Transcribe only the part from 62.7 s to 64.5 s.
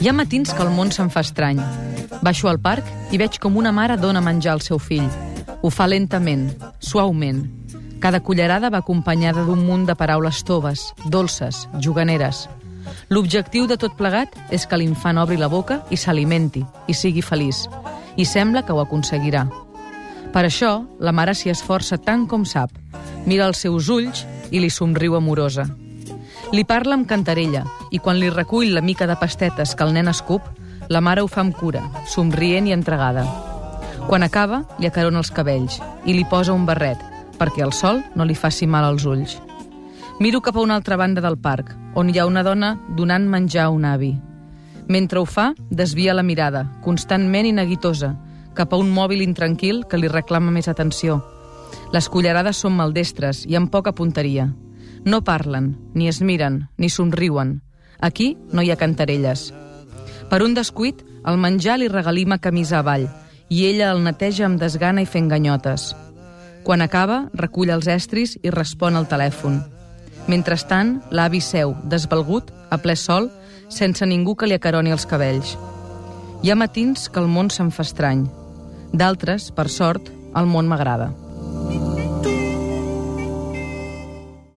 avall i ella el neteja